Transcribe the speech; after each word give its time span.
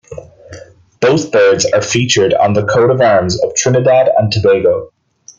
Both 0.99 1.31
birds 1.31 1.71
are 1.71 1.81
featured 1.83 2.33
on 2.33 2.53
the 2.53 2.65
coat 2.65 2.89
of 2.89 3.01
arms 3.01 3.39
of 3.43 3.53
Trinidad 3.53 4.09
and 4.17 4.31
Tobago. 4.33 4.91